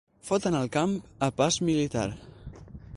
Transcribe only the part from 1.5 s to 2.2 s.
militar.